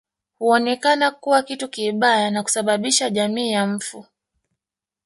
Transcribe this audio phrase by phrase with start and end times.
[0.39, 4.05] Huonekana kuwa kitu kibaya na kusababisha jamii ya mfu